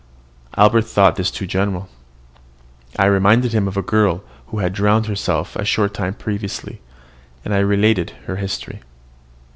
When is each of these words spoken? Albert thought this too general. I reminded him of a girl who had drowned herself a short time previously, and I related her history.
Albert 0.57 0.85
thought 0.85 1.15
this 1.15 1.29
too 1.29 1.45
general. 1.45 1.87
I 2.97 3.05
reminded 3.05 3.53
him 3.53 3.67
of 3.67 3.77
a 3.77 3.83
girl 3.83 4.23
who 4.47 4.57
had 4.57 4.73
drowned 4.73 5.05
herself 5.05 5.55
a 5.55 5.63
short 5.63 5.93
time 5.93 6.15
previously, 6.15 6.81
and 7.45 7.53
I 7.53 7.59
related 7.59 8.09
her 8.25 8.37
history. 8.37 8.79